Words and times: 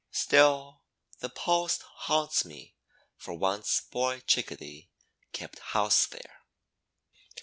Still, 0.09 0.81
the 1.19 1.29
post 1.29 1.83
haunts 1.83 2.43
me 2.43 2.73
for 3.17 3.35
once 3.35 3.81
Boy 3.81 4.21
Chickadee 4.21 4.89
kept 5.31 5.59
house 5.59 6.07
there. 6.07 6.39